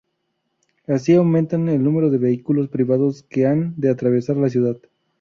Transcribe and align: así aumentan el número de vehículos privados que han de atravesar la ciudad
así 0.87 1.13
aumentan 1.13 1.69
el 1.69 1.83
número 1.83 2.09
de 2.09 2.17
vehículos 2.17 2.69
privados 2.69 3.21
que 3.29 3.45
han 3.45 3.75
de 3.77 3.91
atravesar 3.91 4.35
la 4.35 4.49
ciudad 4.49 4.79